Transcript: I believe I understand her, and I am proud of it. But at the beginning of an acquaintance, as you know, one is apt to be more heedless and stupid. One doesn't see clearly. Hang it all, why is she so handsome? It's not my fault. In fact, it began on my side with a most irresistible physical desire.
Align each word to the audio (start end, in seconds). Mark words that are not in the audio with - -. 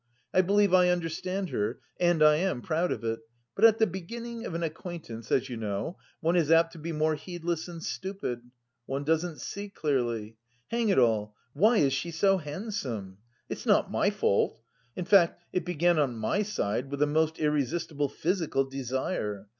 I 0.33 0.41
believe 0.41 0.73
I 0.73 0.89
understand 0.89 1.51
her, 1.51 1.79
and 1.99 2.23
I 2.23 2.37
am 2.37 2.63
proud 2.63 2.91
of 2.91 3.03
it. 3.03 3.19
But 3.55 3.65
at 3.65 3.77
the 3.77 3.85
beginning 3.85 4.45
of 4.47 4.55
an 4.55 4.63
acquaintance, 4.63 5.31
as 5.31 5.47
you 5.47 5.57
know, 5.57 5.99
one 6.21 6.35
is 6.35 6.49
apt 6.49 6.71
to 6.73 6.79
be 6.79 6.91
more 6.91 7.13
heedless 7.13 7.67
and 7.67 7.83
stupid. 7.83 8.41
One 8.87 9.03
doesn't 9.03 9.41
see 9.41 9.69
clearly. 9.69 10.37
Hang 10.71 10.89
it 10.89 10.97
all, 10.97 11.35
why 11.53 11.77
is 11.77 11.93
she 11.93 12.09
so 12.09 12.39
handsome? 12.39 13.17
It's 13.47 13.67
not 13.67 13.91
my 13.91 14.09
fault. 14.09 14.59
In 14.95 15.05
fact, 15.05 15.39
it 15.53 15.65
began 15.65 15.99
on 15.99 16.17
my 16.17 16.41
side 16.41 16.89
with 16.89 17.03
a 17.03 17.05
most 17.05 17.37
irresistible 17.37 18.09
physical 18.09 18.65
desire. 18.67 19.45